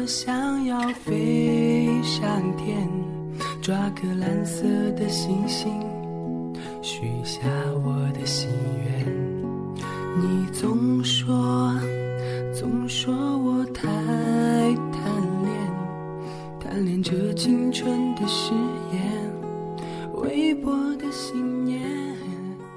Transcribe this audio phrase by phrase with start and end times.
[0.00, 2.88] 我想要飞上天，
[3.60, 5.70] 抓个蓝色的星星，
[6.80, 7.42] 许下
[7.84, 8.48] 我的心
[8.82, 9.06] 愿。
[10.18, 11.70] 你总说，
[12.54, 13.82] 总说我太
[14.90, 15.02] 贪
[15.44, 15.52] 恋，
[16.58, 18.79] 贪恋这青春的誓言，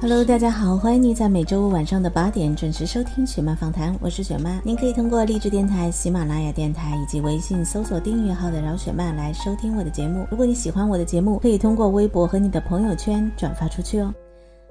[0.03, 4.61] Hello，大家好，欢迎你在每周五晚上的八点准时收听雪漫访谈，我是雪漫。
[4.61, 10.27] 您可以通过励志电台、喜马拉雅电台以及微信搜索订阅号的饶雪漫来收听我的节目。
[10.29, 14.13] 如果你喜欢我的节目，可以通过微博和你的朋友圈转发出去哦。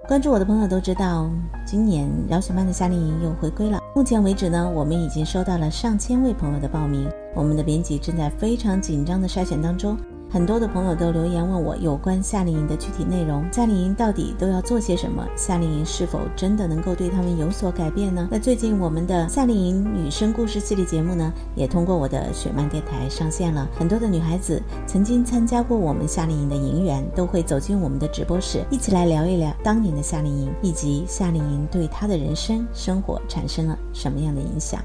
[0.07, 1.31] 关注我的朋友都知道，
[1.65, 3.81] 今年饶雪漫的夏令营又回归了。
[3.95, 9.97] 目前为止呢，我们已经收到了上千位朋友的报名，我们的编辑正在非常紧张的筛选当中。
[10.33, 15.23] 很多的朋友都留言问我有关夏令营的具体内容，夏令营到底都要做些什么？
[15.37, 18.27] 夏令营是否真的能够对他们有所改变呢？
[18.31, 23.69] 那最近我们的夏令营女生故事系列节目呢，也通过我的雪漫电台上线了。
[23.79, 34.83] 很多的女孩子曾经参加过我们夏令营的营员，都会走进我们的直播室，一起来聊一聊当年的夏令营，以及夏令营对她的人生生活产生了什么样的影响。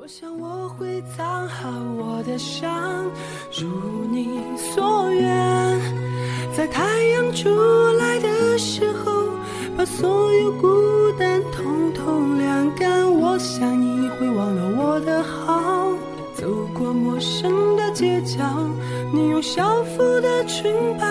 [0.00, 3.10] 我想我会藏好我的伤，
[3.58, 5.80] 如你所愿，
[6.54, 7.48] 在太阳出
[7.98, 9.30] 来的时候，
[9.78, 10.68] 把所有孤
[11.18, 13.10] 单统统晾干。
[13.10, 15.90] 我想你会忘了我的好，
[16.34, 18.44] 走过陌生的街角，
[19.10, 21.06] 你用校服的裙摆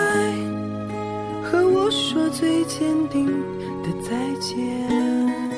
[1.42, 3.26] 和我说最坚定
[3.82, 5.55] 的再见。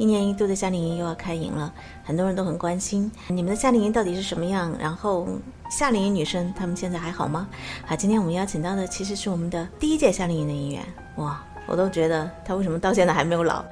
[0.00, 1.72] 一年一度的夏令营又要开营了，
[2.02, 4.76] 很多人都很关心你们的夏令营到底是什么样。
[4.80, 5.28] 然后
[5.70, 7.46] 夏令营女生她们现在还好吗？
[7.86, 10.84] 好，今天我们邀请到的其实是我们的第一届夏令营的营员，
[11.18, 13.64] 哇，我都觉得她为什么到现在还没有老。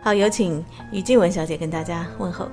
[0.00, 2.48] 好，有请于静文小姐跟大家问候。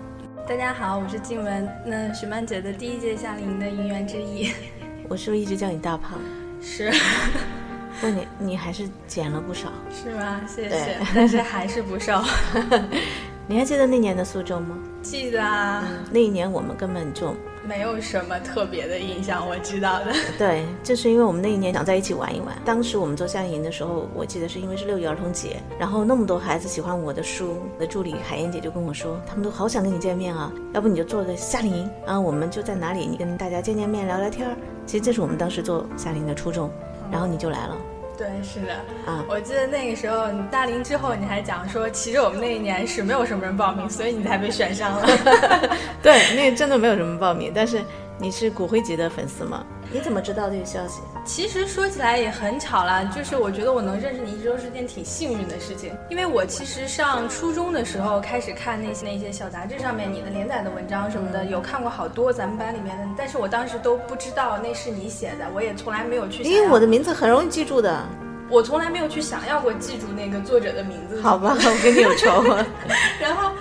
[0.45, 4.51] 大家好，我是静文，那许曼姐的第一届夏令营的营员之一。
[5.07, 6.19] 我是不是一直叫你大胖？
[6.61, 6.91] 是，
[8.01, 9.69] 不，你你还是减了不少。
[9.91, 10.41] 是吗？
[10.47, 12.21] 谢谢，但是还是不瘦。
[13.45, 14.77] 你还记得那年的苏州吗？
[15.01, 17.35] 记得啊，那一年我们根本就
[17.67, 20.13] 没有什么特别的印象，我知道的。
[20.37, 22.55] 对，就是因为我们那一年想在一起玩一玩。
[22.63, 34.55] 当时我们做夏令营的时候，我记得是因为是六一儿童节，然后那么多孩子喜欢我的书，我的助理海燕姐就跟我说，他们都好想跟你见面啊，要不你就做个夏令营，然后我们就在哪里，你跟大家见见面，聊聊天儿。
[34.85, 36.71] 其实这是我们当时做夏令营的初衷，
[37.13, 37.77] 然后你就来了
[38.17, 38.73] 对，是的。
[39.05, 39.23] 啊。
[39.29, 45.07] 我记得那个时候你大龄之后，你还讲说，其实我们那一年是没有什么人报名，所以你才被选上了。
[46.01, 47.81] 对，那个真的没有什么报名，但是
[48.23, 49.65] 你是骨灰级的粉丝吗？
[49.91, 51.01] 你怎么知道这个消息？
[51.25, 68.07] 其实说起来也很巧啦，就是我觉得我能认识你一直都是件挺幸运的事情，因为我其实上初中的时候开始看那些那些小杂志上面你的连载的文章什么的，有看过好多咱们班里面的，但是我当时都不知道那是你写的，我也从来没有去，因为我的名字很容易记住的，
[68.49, 71.21] 我从来没有去想要过记住那个作者的名字。
[71.21, 72.41] 好吧，我跟你有仇。
[73.19, 73.53] 然后后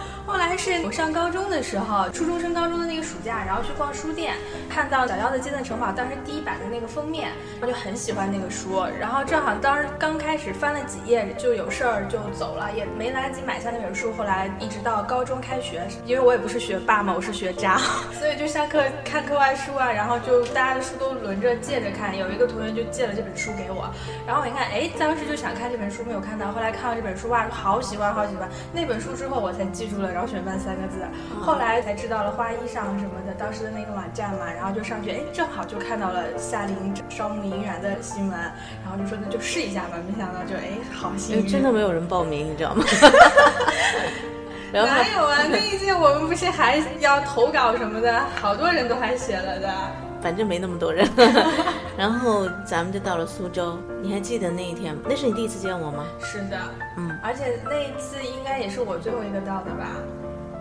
[0.48, 4.34] 来是我上高中的时候，初中升高中的那个暑假，然后去逛书店，
[4.72, 8.82] 看到小妖的《金色城堡》当时第一版的那个封面，我就很喜欢那个书。
[8.98, 14.14] 然后正好当时刚开始翻了几页就有事儿就走了，也没来得及买下那本书。
[14.14, 17.76] 后来一直到高中开学，因为我也不是学霸嘛，我是学渣，
[18.18, 22.16] 所以就下课看课外书啊，然后就大家的书都轮着借着看。
[22.16, 23.92] 有一个同学就借了这本书给我，
[24.26, 26.50] 然后我一看，哎，当时就想看这本书，没有看到。
[26.50, 28.48] 后来看到这本书，哇，好喜欢，好喜欢。
[28.72, 31.04] 那本书之后，我才记住了“饶雪漫”三个字。
[31.42, 39.96] 后来才知道了花衣裳什么的，当时的那个网站嘛，然就上去，哎，正好就看到了夏令营招募营员的新闻，然后就说那就试一下吧。
[40.06, 42.84] 没想到就哎，好幸运，真的没有人报名，你知道吗？
[44.72, 45.38] 然后哪有啊？
[45.50, 49.74] 那一届我们不是还要投稿什么的，好多人都还写了的。
[50.22, 51.06] 反正没那么多人。
[51.98, 55.02] 然后咱们就到了苏州，你还记得那一天吗？
[55.08, 56.06] 那是你第一次见我吗？
[56.20, 56.56] 是的，
[56.96, 59.88] 嗯，而且那一次应该也是我最后一个到的吧？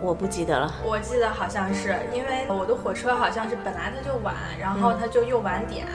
[0.02, 0.74] 我不记得了。
[0.84, 5.86] 我记得好像是因为我的火车好像是本来它就晚，然后它就又晚点，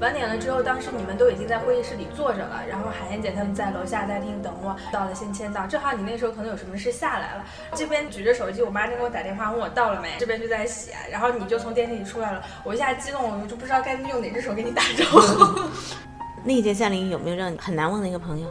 [0.00, 7.44] 晚点了之后，当时你们都已经在会议室里坐着了，然后海燕姐他们在楼下大厅等我，到了先签到，正好你那时候可能有什么事下来了，
[7.74, 15.60] 这边举着手机，我妈正给我打电话问我到了没，这边就在写，然后你就从电梯里出来了，我一下激动，我就不知道该用哪只手给你打招呼。
[16.44, 18.48] 那一届夏令营有没有让你很难忘的一个朋友？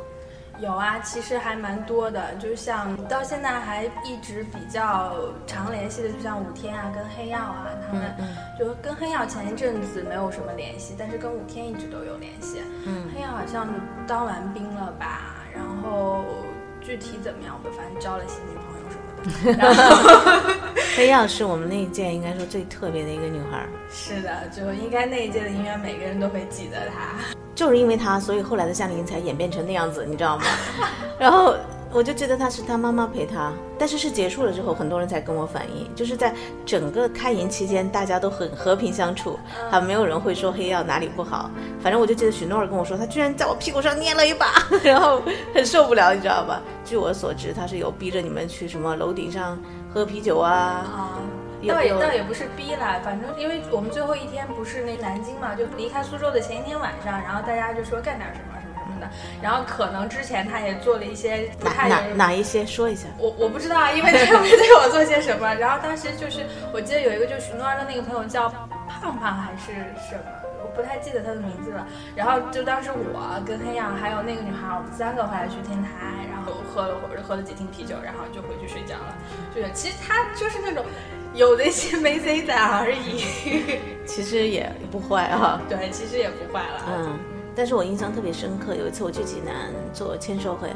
[0.62, 5.16] 有啊，其实还蛮多的，就像到现在还一直比较
[5.48, 8.16] 常联系的，就像五天啊，跟黑曜啊，他们
[8.60, 12.62] 就跟黑曜前一阵子没有什么联系，但是跟五天一直都有联系。
[12.86, 13.68] 嗯，黑曜好像
[14.06, 16.24] 当完兵了吧，然后
[16.80, 20.71] 具体怎么样，我们反正交了新女朋友什么的。
[20.94, 23.66] 黑曜是我们那一届应该说最特别的一个女孩。
[23.90, 27.34] 是的，就应该那一届的应该每个人都会记得她。
[27.56, 30.44] 就是因为她，所以后来的夏令营才演变成那样子，你知道吗？
[31.18, 31.56] 然后
[31.94, 36.34] 我就觉得她是她妈妈陪她，但是是结束了之后，很多人才跟我反映，就是在
[36.66, 39.40] 整个开营期间，大家都很和平相处，
[39.70, 41.50] 还没有人会说黑曜哪里不好。
[41.80, 45.22] 反正我就记得许诺尔跟我说，他居然在我屁股上捏了一把， 然后
[45.54, 46.62] 很受不了，你知道吧？
[46.84, 49.58] 据我所知，他是有逼着你们去什么楼顶上
[49.94, 50.52] 喝啤酒啊。
[50.52, 51.20] 啊
[51.68, 58.58] 倒也倒也不是逼啦，反正因为我们最后一天不是那南京嘛，就离开苏州的前一天晚上，然后大家就说干点什么
[59.42, 68.50] 然后可能之前他也做了一些哪哪哪一些说一下，我我不知道啊，因为他没对我做些什么，然后当时就是我记得有一个就是许诺儿的那个朋友叫
[68.88, 69.74] 胖胖还是
[70.10, 70.24] 什么，
[70.64, 71.86] 我不太记得他的名字了，
[72.16, 75.90] 然后就当时我跟黑羊还有那个女孩，我们三个后来去天台，
[76.32, 79.16] 然后喝了会儿喝了几瓶啤酒，然后就回去睡觉了，
[79.56, 80.84] 就是，其实他就是那种。
[81.34, 83.24] 有那些没 C 仔而已，
[84.06, 85.62] 其实也不坏啊。
[85.70, 86.84] 对，其实也不坏了。
[86.90, 87.18] 嗯，
[87.56, 89.54] 但是我印象特别深刻，有一次我去济南
[89.94, 90.70] 做签售会，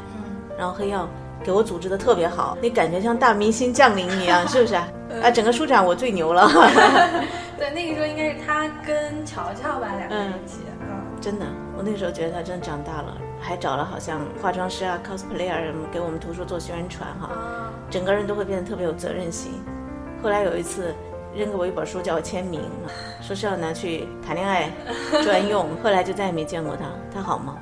[0.58, 1.08] 然后黑曜
[1.44, 4.74] 给我组织的特别好，那感觉像大明星降临一样，是不是？
[5.22, 6.48] 啊，整个书展我最牛了。
[7.56, 10.58] 对，那个时候应该是他跟乔乔吧，两个人一起。
[10.80, 10.88] 嗯，
[11.20, 11.46] 真的，
[11.76, 17.30] 我那时候觉得他真的长大了，还找了好像化妆师啊、cosplayer 什么给我们图书做宣传哈，
[17.88, 19.52] 整个人都会变得特别有责任心。
[20.22, 20.94] 后来有一次，
[21.36, 22.62] 扔给我一本书叫我签名，
[23.20, 24.70] 说是要拿去谈恋爱
[25.22, 25.68] 专用。
[25.82, 27.58] 后来就再也没见过他，他好吗？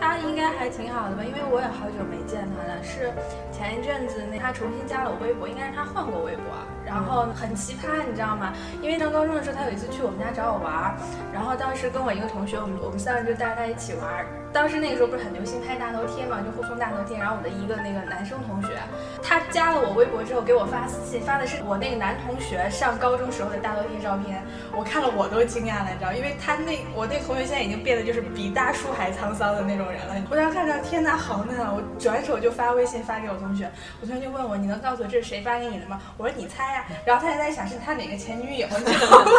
[0.00, 2.82] 他应该还挺好的吧，因为我也好久没见他了。
[2.82, 3.12] 是
[3.52, 6.44] 前一阵子那他重新加了我微博，应该是他换过微博。
[6.86, 8.54] 然后很奇葩，你知道吗？
[8.80, 10.96] 因为上高中的时候，他有一次去我们家找我玩儿，
[11.34, 14.24] 然后当时跟我一个同学，我们我们三个人就带着他一起玩儿。
[14.52, 17.16] 当时那个时候不是很流行拍大头贴嘛，就互送大头贴。
[17.16, 18.76] 然后我的一个那个男生同学，
[19.22, 24.42] 他加了我微博之后给我发私信，发的是我那个男同学上高中时候的大头贴照片。
[24.76, 30.14] 我看了我都惊讶了，你知道，因为他那我那同学现在已经变得就是比大叔还沧桑的那种人了。
[30.30, 31.72] 我当时看着天哪，好嫩啊！
[31.72, 33.70] 我转手就发微信发给我同学，
[34.00, 36.00] 我同学就问我，你能告诉我这是谁发给你的吗？
[36.16, 36.84] 我说你猜呀。
[37.04, 39.30] 然后他还在想是他哪个前女友，你知道吗？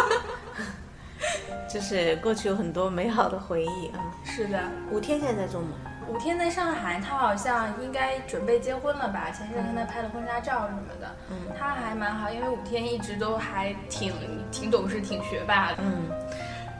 [1.72, 3.98] 就是过去有很多美好的回忆啊。
[4.24, 4.60] 是的，
[4.90, 5.68] 五天现在在做吗？
[6.08, 9.30] 五天在上海，他好像应该准备结婚了吧？
[9.30, 11.16] 前一阵跟他拍了婚纱照什么的。
[11.30, 14.12] 嗯，他还蛮好，因为五天一直都还挺
[14.50, 15.78] 挺懂事、挺学霸的。
[15.78, 16.10] 嗯。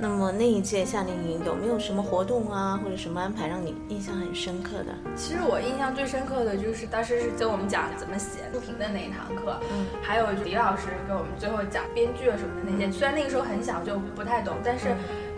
[0.02, 4.86] 那么那一届夏令营有没有什么活动啊，或者什么安排让你印象很深刻的？
[5.14, 12.90] 其实我印象最深刻的就是当时是跟我们讲怎么写书评的那一堂课，嗯，还有李老师给我们最后讲编剧啊什么的那些。
[12.90, 14.88] 虽然那个时候很小就不太懂，但是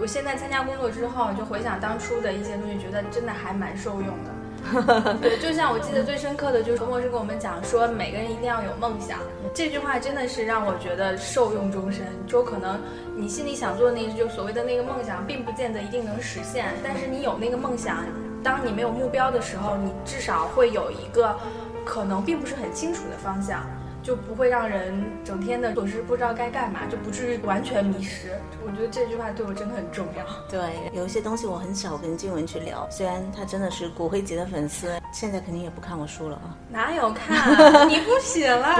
[0.01, 4.33] 我现在参加工作之后，就回想当初的一些东西，觉得真的还蛮受用的。
[5.21, 9.19] 对，就像我记得最深刻的就是何博士跟我们讲说，每个人一定要有梦想。
[9.53, 12.07] 这句话真的是让我觉得受用终身。
[12.27, 12.81] 就可能
[13.17, 16.67] 你心里想做的那，就所谓的那个梦想，并不见得一定能实现。
[16.83, 18.05] 但是你有那个梦想，
[18.43, 21.37] 当你没有目标的时候，你至少会有一个
[21.85, 23.65] 可能并不是很清楚的方向。
[24.05, 28.39] 就不会让人整天的总是不知道该干嘛，就不至于完全迷失。
[28.65, 30.25] 我觉得这句话对我真的很重要。
[30.51, 30.61] 对，
[30.93, 36.55] 有一些东西我很少跟静文去聊，虽然他真的是骨灰级的粉丝，现在肯定也不看我书了啊。
[36.69, 37.89] 哪有看？
[37.89, 38.77] 你不写了。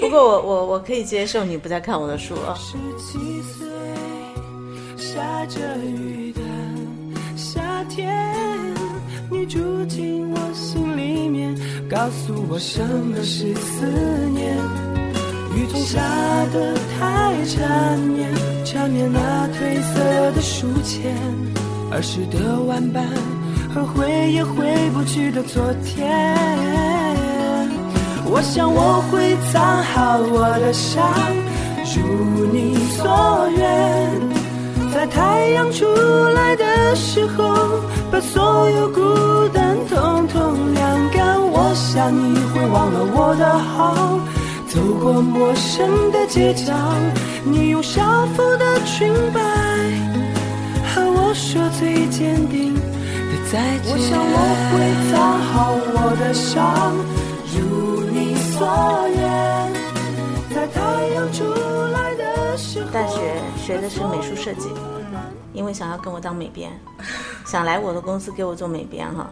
[0.00, 2.54] 不过 我我我可以接受你不再看我的书啊。
[2.54, 3.66] 十七岁，
[4.98, 6.42] 下着雨的
[7.34, 8.33] 夏天。
[12.04, 13.86] 告诉我什么是思
[14.34, 14.54] 念。
[15.56, 15.98] 雨中下
[16.52, 18.30] 得太缠绵，
[18.62, 21.16] 缠绵那褪色的书签，
[21.90, 23.02] 儿时的玩伴
[23.74, 26.06] 和回也回不去的昨天。
[28.26, 31.08] 我想我会藏好我的伤，
[31.96, 34.13] 如你所愿。
[35.04, 35.84] 在太阳出
[36.34, 37.44] 来的时候，
[38.10, 41.38] 把所有孤单统统晾干。
[41.42, 44.18] 我想你会忘了我的好，
[44.66, 46.72] 走走过陌生的街角，
[47.44, 48.02] 你用校
[48.34, 49.40] 服的裙摆
[50.94, 52.80] 和我说最坚定的
[53.52, 53.92] 再见。
[53.92, 54.36] 我想我
[54.72, 54.80] 会
[55.12, 56.96] 藏好我的伤，
[57.52, 58.66] 如你所
[59.14, 59.20] 愿，
[60.54, 60.80] 在太
[61.14, 61.44] 阳出
[61.92, 62.88] 来的时候。
[62.90, 63.20] 大学
[63.66, 64.68] 学的是美术设计，
[65.54, 66.70] 因为想要跟我当美编，
[67.46, 69.30] 想来我的公司给我做美编哈。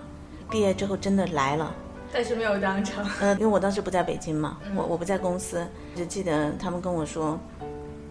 [0.48, 1.74] 毕业之后真的来了。
[2.14, 3.04] 但是没有当成。
[3.20, 7.38] 呃，因为我当时不在北京嘛，我我不在公司，就记得他们跟我说，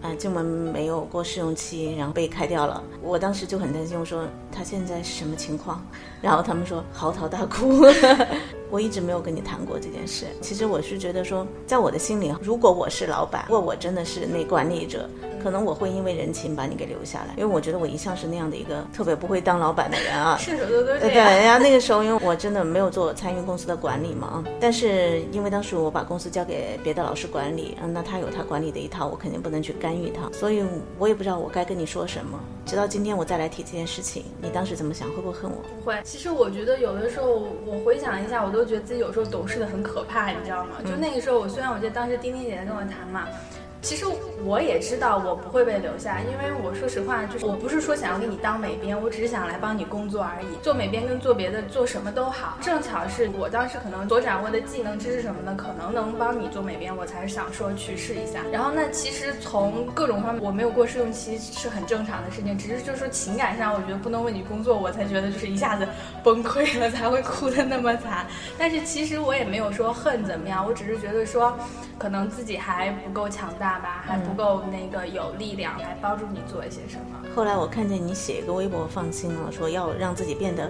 [0.02, 2.82] 啊，进门没有过试用期，然后被开掉了。
[3.00, 5.84] 我当时就很担心，我说他现在是什么情况？
[6.22, 7.82] 然后他们说嚎啕大哭。
[8.70, 10.24] 我一直没有跟你谈过这件事。
[10.40, 15.06] 其实我是觉得说，在我的心里，如果我是老板，如果我真的是那管理者，
[15.42, 20.38] 可能我会因为人情把你给留下来，因为我觉得我一向是那样的一个特别不会当老板的人啊。
[20.38, 21.42] 射手座都这对，样。
[21.42, 30.64] 然后那个时候因为我真的没有做参与公司的管理嘛，啊，但是因为当时我把公司交给别的老师管理，嗯，那他有他管理的一套，我肯定不能去干预他，所以
[30.98, 32.40] 我也不知道我该跟你说什么。
[32.64, 35.08] 直到今天我再来提这件事情，你当时怎么想？
[35.10, 35.56] 会不会恨我？
[35.56, 37.26] 不会，其实我觉得有的时候，
[37.66, 40.76] 我回想一下，我都觉得自己有时候懂事的很可怕，你知道吗？
[40.84, 43.26] 就那个时候，我虽然我记得当时丁丁姐姐跟我谈嘛，
[43.82, 44.06] 其实
[44.44, 50.46] 我也知道我不会被留下，因为我说实话，就是我不是说想要给你当美编，我只是想来帮你工作而已。
[50.62, 58.40] 做美编跟做别的做什么都好，正巧是我当时可能所掌握的技能、知识什么的，可能能帮你做美编，我才想说去试一下。
[58.52, 65.86] 然后那其实从各种方面，我没有过试用期是很正常的事情，只是就是说情感上，我觉得不能为你工作，我才觉得就是一下子
[66.22, 68.26] 崩溃了，才会哭得那么惨。
[68.56, 71.58] 但是其实我也没有说恨怎么样，我只是觉得说，
[72.02, 77.04] 可能自己还不够强大吧，还不够那个有力量来帮助你做一些什么。
[77.32, 80.68] 后来我看见你写一个微博放心了，说要让自己变得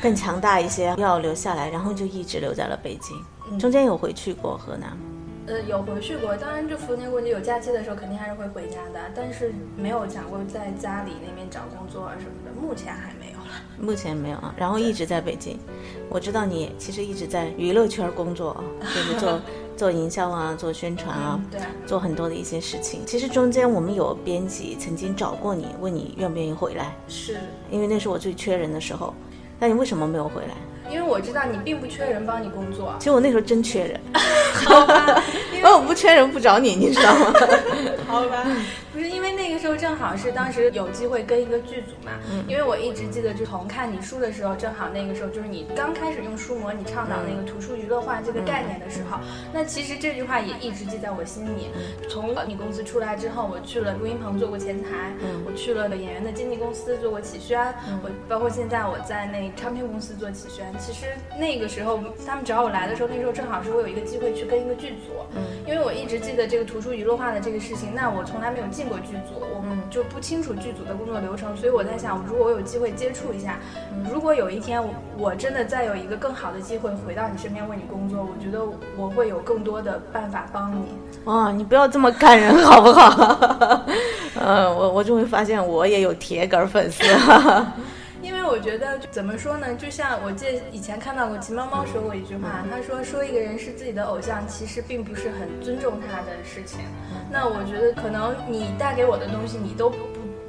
[0.00, 3.58] 更强大一些，要留下来，然后就一直留在了北京。
[3.58, 4.96] 中间有回去过河南吗，
[5.48, 13.46] 呃，有回去过，当然就逢年过节有假期的时候，肯定还是会回家的，但是没有想过在家里那边找工作啊什么的，目前还没有了。
[13.80, 15.58] 目前没有啊，然后一直在北京。
[16.10, 19.40] 我知道你其实一直在娱乐圈工作啊，就是做
[19.74, 23.06] 做营销啊，做宣传啊，对，做很多的一些事情。
[23.06, 27.38] 其实中间我们有编辑曾经找过你，问你愿不愿意回来，是
[27.70, 29.14] 因为那是我最缺人的时候。
[29.60, 30.54] 那你为什么没有回来？
[30.88, 34.00] 因为我知道你并不缺人帮你工作，其实我那时候真缺人，
[34.64, 35.22] 好吧？
[35.76, 37.32] 我不缺人不找你，你知道吗？
[38.06, 38.46] 好吧，
[38.92, 42.12] 不是因为那个时候正好是当时有机会跟一个剧组嘛，
[42.46, 49.18] 因为我一直记得，就从看你书的时候，正好那个时候就是你刚开始用书模，你倡导那个图书娱乐化这个概念的时候，
[49.52, 51.68] 那其实这句话也一直记在我心里。
[52.08, 55.12] 从你公司出来之后，我去了录音棚做过前台，
[55.44, 57.60] 我去了演员的经纪公司做过企宣，
[58.02, 60.66] 我包括现在我在那唱片公司做企宣。
[60.78, 61.06] 其实
[61.38, 65.12] 那个时候他们找我来的时候，那时候正好是我有一个机会去跟一个剧组，
[65.66, 73.58] 因为我一直记得这个图书娱乐化的这个事情，那我从来没有进过剧组，我们就不清楚剧组的工作流程，所以我在想，如果我有机会接触一下，
[74.10, 78.64] 如果有一天我我真的再有一个更好的机会回到你身边为你工作，我觉得
[78.96, 80.84] 我会有更多的办法帮你。
[81.24, 83.84] 哦，你不要这么感人好不好？
[84.40, 87.02] 呃，我我终于发现我也有铁杆粉丝。
[88.28, 96.80] 因为我觉得怎么说呢，就像我记得以前看到过秦猫猫说过一句话，他说说一个人是自己的偶像，其实并不是很尊重他的事情。
[97.32, 99.96] 那我觉得可能你带给我的东西，你都不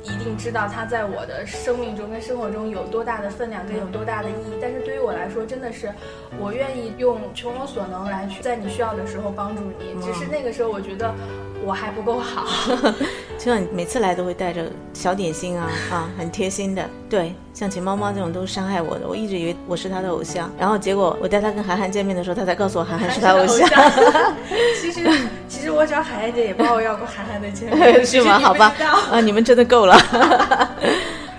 [0.03, 4.59] 一定知道它在我的生命中跟生活中有多大的分量跟有多大的意义。
[4.61, 5.89] 但是对于我来说，真的是
[6.37, 10.01] 我愿意用穷我所能来去在你需要的时候帮助你。
[10.01, 11.15] 只是那个时候我觉得
[11.63, 12.45] 我还不够好。
[13.39, 16.85] 就像你每次来都会带着小点心啊 啊，很贴心的。
[17.09, 23.67] 对，像秦猫猫这种都是伤害我的，我一直以为我是他的偶像，然后结果我带他跟韩寒见面的时候，他才告诉我韩寒是他偶像。
[24.81, 25.09] 其实
[25.47, 28.37] 其实我找海燕姐也帮我要过韩寒的签名， 是吗？
[28.39, 28.75] 好吧
[29.09, 29.97] 啊，你们真的够了。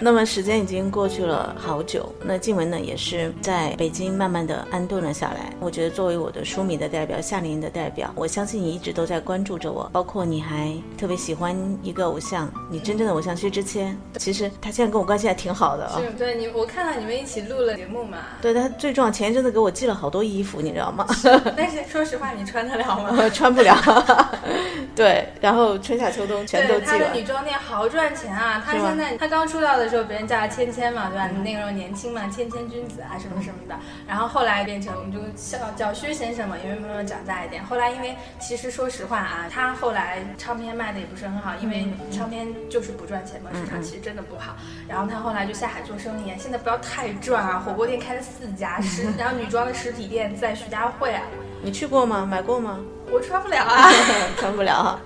[0.01, 5.53] 那么时间已经过去了好久，那静雯呢也是在北京慢慢的安顿了下来。
[5.61, 13.97] 我觉得作为我的书迷的代表，夏琳的代表，我相信你一直都在关注着我，包括你还特别喜欢一个偶像，你真正的偶像薛之谦。
[14.19, 16.01] 其实他现在跟我关系还挺好的啊。
[16.01, 18.19] 是对你，我看到你们一起录了节目嘛。
[18.43, 21.07] 对他最重要，前一阵子给我寄了好多衣服，你知道吗？
[21.57, 23.17] 但是说实话，你穿得了吗？
[23.19, 23.75] 我 穿不了。
[24.97, 27.31] 对，然后春夏秋冬全都寄了他的女。
[27.31, 28.61] 装店好赚钱啊！
[28.67, 31.29] 他现在他刚出道的时候，别人叫他芊芊嘛，对吧？
[31.45, 33.75] 那个时候年轻嘛，芊芊君子啊什么什么的。
[34.07, 37.63] 然后后来变成我们就叫叫薛先生嘛，因为慢慢长大一点。
[37.65, 44.57] 后来因为其实说实话啊，他后来唱片卖的也不是很好，因为唱片就是不赚钱嘛，市场其实真的不好。
[44.89, 47.59] 然后他后来就下海做生意，现在不要太赚啊！
[47.59, 51.23] 火锅店开了四家，实 然后女装的实体店在徐家汇啊。
[51.63, 52.25] 你去过吗？
[52.25, 52.79] 买过吗？
[53.11, 53.91] 我穿不了啊，
[54.39, 54.99] 穿不了。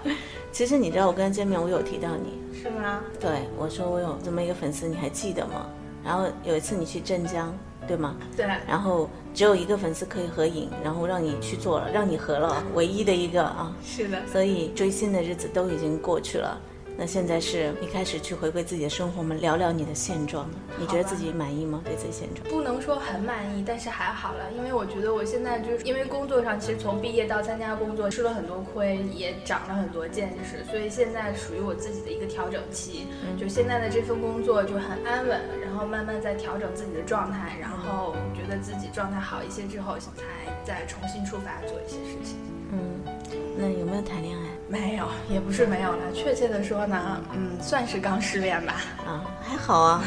[0.52, 3.02] 其实你知道，我跟他见面，我有提到你，是吗？
[3.20, 5.66] 对我说我有这么一个粉丝，你还记得吗？
[6.02, 7.54] 然后有一次你去镇江，
[7.86, 8.16] 对吗？
[8.34, 13.70] 对，然后只有一个粉丝可以合影，然后让你去做了，让你合了，唯一的一个啊。
[13.84, 14.18] 是的。
[14.26, 16.58] 所以追星的日子都已经过去了。
[16.96, 20.48] 那现在是你开始去回归自己的生活，我们聊聊你的现状。
[20.78, 21.82] 你觉得自己满意吗？
[21.84, 22.48] 对自己现状？
[22.48, 33.08] 不能说很满意，但是还好了，因为我觉得我现在就是因为工作上，其实从毕业到参加工作吃了很多亏，也长了很多见识，所以现在属于我自己的一个调整期。
[33.36, 40.22] 就现在的这份工作就很安稳，然后慢慢在调整自己的状态，然后觉得自己状态好一些之后，才
[40.64, 42.36] 再重新出发做一些事情。
[42.70, 42.78] 嗯。
[43.56, 44.44] 那有没有谈恋爱？
[44.68, 45.98] 没有，也不是没有了。
[46.14, 48.74] 确切的说呢，嗯，算是刚失恋吧。
[49.06, 50.02] 啊，还好啊。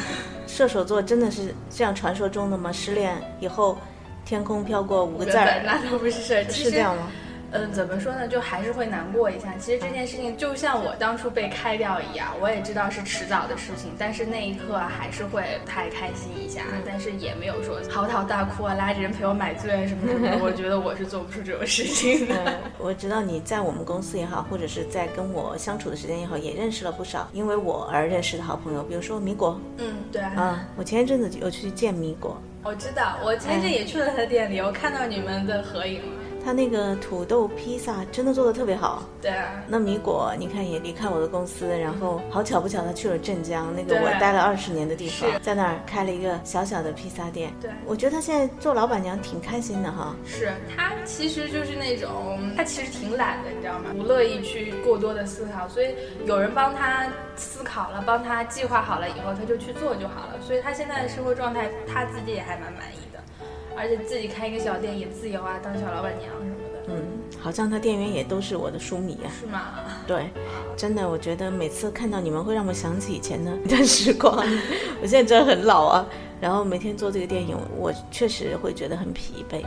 [0.47, 2.71] 射手座真的是像传说中的吗？
[2.71, 3.77] 失恋以后，
[4.25, 7.11] 天空飘过五个字儿，那都不是事儿，是这样吗？
[7.51, 8.27] 嗯，怎么说呢？
[8.27, 9.53] 就还是会难过一下。
[9.57, 20.37] 其实这件事情就像我当初被开掉一样，我也知道是迟早的事情，但是那一刻还是会太开心一下，但是也没有说嚎啕大哭啊，拉着人陪我买醉什么什么的。
[20.43, 22.59] 我觉得我是做不出这种事情的。
[22.77, 29.59] 我知道你在我们公司也好，或者是在跟我相处的时间也好，也认识了不少因为我而认识的好朋友，比如说米果。
[29.77, 30.21] 嗯，对。
[30.21, 32.37] 啊，我前一阵子有去见米果。
[32.63, 36.16] 我知道，我前一阵也去了他店里，我看到你们的合影了。
[36.47, 39.03] 他那个土豆披萨真的做的特别好。
[39.21, 39.61] 对啊。
[39.67, 47.53] 那米果，你看也离开我的公司，然后好巧不巧，他去了镇江，那个我待了二十年的地方，在那儿开了一个小小的披萨店。
[47.61, 47.69] 对。
[47.85, 50.15] 我觉得他现在做老板娘挺开心的哈。
[50.25, 53.89] 是他其实就是那种，他其实挺懒的，你知道吗？
[53.91, 55.93] 不乐意去过多的思考，所以
[56.25, 60.39] 有人帮他思考了，帮他计划好了以后，他就去做就好了。
[60.39, 63.07] 所以他现在的生活状态，他自己也还蛮满意。
[63.77, 66.79] 而且自己开一个小店也自由啊，当小老板娘什么的。
[66.87, 67.03] 嗯，
[67.39, 69.27] 好像他店员也都是我的书迷啊。
[69.39, 69.61] 是吗？
[70.07, 70.29] 对，
[70.75, 74.35] 真的，我觉得每次看到你们会让我想起以前的一段时光。
[75.01, 76.05] 我现在真的很老啊，
[76.41, 79.63] 然后每天做这个电影，我确实会觉得很疲惫。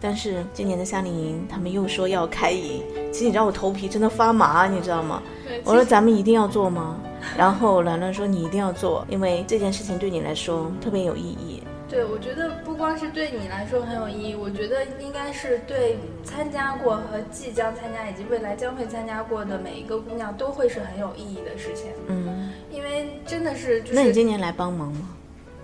[0.00, 5.22] 但是今年的夏令营，他们又说要开营，其实你知道我头皮真的发麻，你知道吗？
[5.62, 6.98] 我说咱们一定要做吗？
[7.38, 11.61] 然后兰兰说你一定要做，因为这件事情对你来说特别有意义。
[11.92, 21.92] 对，我觉得不光是对你来说很有意义，我觉得应该是对参加过和即将参加以及未来将会参加过的每一个姑娘都会是很有意义的事情。
[22.06, 25.10] 嗯，因为真的是就是，那你今年来帮忙吗？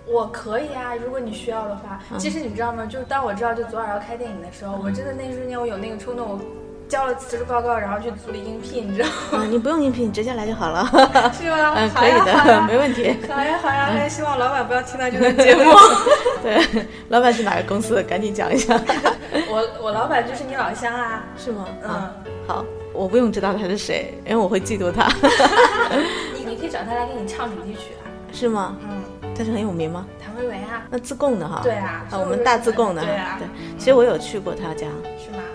[0.05, 1.99] 我可以啊，如果你需要的话。
[2.19, 2.85] 其实你知道吗？
[2.85, 6.39] 就当我知道就昨晚要开电影的时候，我真的那瞬间我有那个冲动，我。
[6.89, 9.45] 交了辞职报告，然后去组里应聘，你知道吗？
[9.47, 10.83] 你不用应聘，你直接来就好了，
[11.31, 11.73] 是吗？
[11.77, 13.15] 嗯，可以的， 没问题。
[13.29, 15.71] 好呀，好呀，那希望老板不要听到这个节目。
[16.41, 18.01] 对，老板是哪个公司的？
[18.03, 18.73] 赶紧讲一下。
[19.47, 21.67] 我我老板就是你老乡啊，是吗？
[21.83, 22.09] 嗯，
[22.47, 25.07] 好，我不用知道他是谁，因为我会嫉妒他。
[26.33, 28.75] 你你可以找他来给你唱主题曲啊，是吗？
[28.81, 29.03] 嗯，
[29.37, 30.07] 他是很有名吗？
[30.19, 31.59] 谭维维啊，那自贡的哈。
[31.61, 33.03] 对啊，我们大自贡的。
[33.03, 33.47] 对啊，对，
[33.77, 34.87] 其实我有去过他家。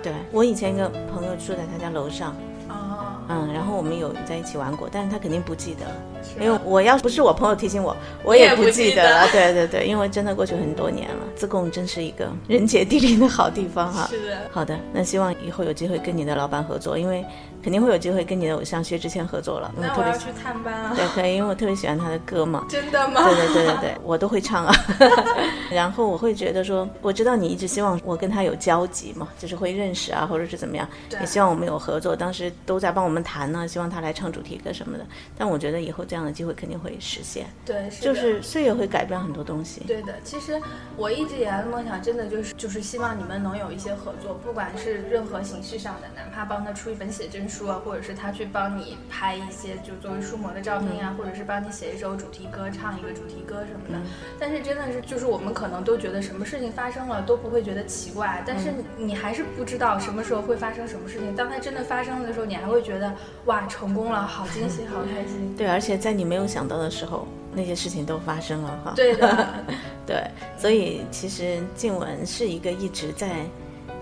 [0.04, 2.36] 对我以前一个朋友住在他家楼上，
[2.68, 5.94] 哦，嗯，然后我们有在一起玩过，但是他肯定不记得了，
[6.38, 9.26] 因为我要不是我朋友提醒我，我也不记得了。
[9.32, 14.06] 对对对，因为真的过去很多年了，自贡真是一个人杰地灵的好地方哈。
[14.10, 14.36] 是的。
[14.52, 17.24] 好的，那希望以后有机会跟你的老板合作，因为。
[17.64, 19.72] 肯定会有机会跟你的偶像薛之谦合作了。
[19.74, 20.92] 那我要去探班啊！
[20.94, 22.66] 对，可以，因为我特别喜欢他的歌嘛。
[22.68, 23.24] 真的吗？
[23.24, 24.74] 对对对对对，我都会唱啊。
[25.72, 30.86] 然后我会觉得说，我知道你一直希望我跟他有交集嘛，就是会认识啊，或者是怎么样，
[31.18, 32.14] 也希望我们有合作。
[32.14, 35.06] 当时都在帮我们谈呢，希望他来唱主题歌什么的。
[35.38, 37.46] 但我觉得以后这样的机会肯定会实现。
[37.64, 39.80] 对，是就是岁月会改变很多东西。
[39.86, 40.60] 对的，其实
[40.98, 48.34] 我一直以来的梦想，真的就是就是希望你们能有一些合作，不管是任何形式上的，哪怕帮他出一本写真书啊，或者是他。
[48.34, 54.04] 去帮你拍一些就作为书模的照片啊，或者是帮你写一首主题歌，唱一个主题歌什么的。
[54.40, 61.32] 但是真的是，就是我们可能都觉得什么事情发生了都不会觉得奇怪，但是你还是不知道什么时候会发生什么事情。
[61.36, 63.14] 当它真的发生的时候，你还会觉得
[63.44, 65.54] 哇，成功了，好惊喜，好开心。
[65.56, 68.94] 对，而且在你没有想到的时候，那些事情都发生了哈。
[68.96, 69.48] 对的，
[70.04, 73.46] 对，所以其实静雯是一个一直在。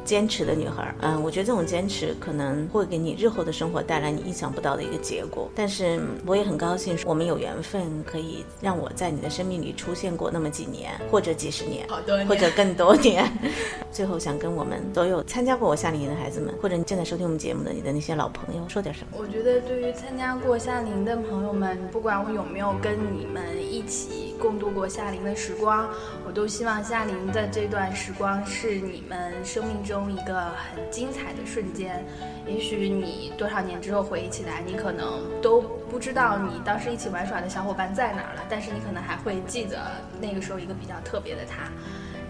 [0.04, 5.48] 坚持的女孩，嗯，我觉得这种坚持可能会给你日后的生活带来你意想不到的一个结果。
[5.54, 13.30] 但是我也很高兴，我们有缘分可以让我在你的生命里出现过那么几年，或者几十年，好多年，或者更多年。
[13.92, 19.18] 最后想跟我们所有参加过我夏令营的孩子们，或者正在收听我们节目的你的那些老朋友说点什么？
[19.18, 25.88] 我觉得对于参加过夏令营的朋友们，不管我有没有跟你们一起共度过夏令的时光，
[26.26, 29.91] 我都希望夏令营的这段时光是你们生命中。
[29.92, 32.02] 中一个很精彩的瞬间。
[32.46, 39.78] 也许你多少年之后回忆起来，你可能都不知道你当时一起玩耍的小伙伴在哪儿了，但是你可能还会记得
[40.18, 41.70] 那个时候一个比较特别的他，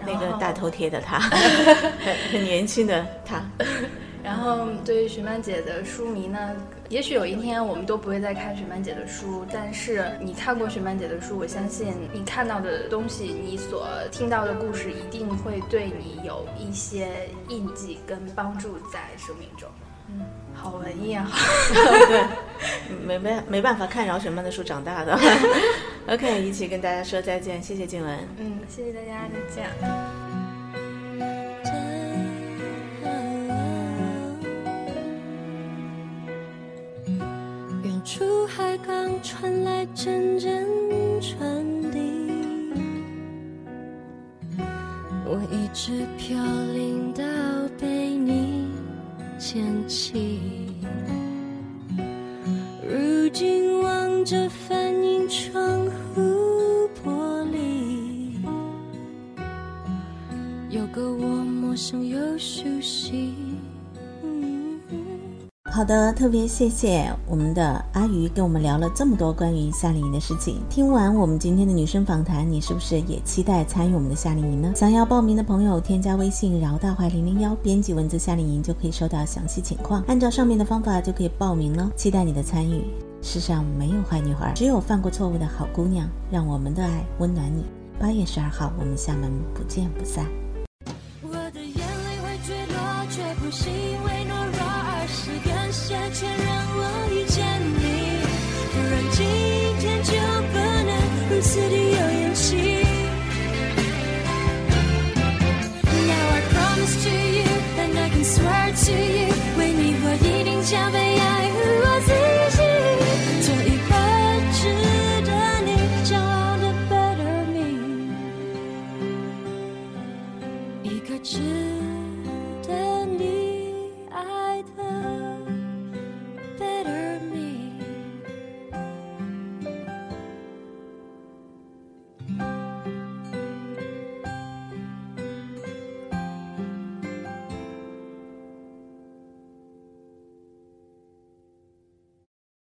[0.05, 1.19] 那个大头贴的他，
[2.31, 3.41] 很年轻的他。
[4.21, 6.55] 然后对于徐曼姐的书迷呢，
[6.93, 19.67] 也许有一天我们都不会再看雪曼姐的书，但是你看过雪曼姐的书，我相信你看到的东西，你所听到的故事，一定会对你有一些印记跟帮助在生命中。
[20.07, 21.27] 嗯，好文艺啊！
[22.07, 22.23] 对，
[23.03, 25.19] 没没没办法看饶雪漫的书长大的。
[26.09, 28.19] OK，一起跟大家说再见，谢谢静雯。
[28.37, 30.22] 嗯，谢谢大家，再见。
[39.23, 40.67] 传来阵阵
[41.21, 41.97] 船笛，
[45.25, 46.37] 我一直飘
[46.73, 47.23] 零到
[47.79, 48.67] 被你
[49.37, 50.67] 捡起。
[52.85, 58.35] 如今望着反映窗户玻璃，
[60.69, 63.52] 有个我陌生又熟悉。
[65.73, 70.61] 好的，特别谢谢我们的阿鱼跟我们聊了这么多关于夏令营的事情。
[70.69, 74.71] 听完我们今天的女生访谈，你是不是也期待参与我们的夏令营呢？
[74.75, 81.89] 想要报名的朋友，添加微信饶大怀零零幺，编辑文字夏令营就可以收到详细情况，按照上面的方法就可以报名了。
[81.95, 82.83] 期待你的参与。
[83.23, 86.07] 世上没有坏女孩，只有犯过错误的好姑娘。
[86.29, 87.63] 让我们的爱温暖你。
[87.99, 90.23] 八月十二号，我们厦门不见不散。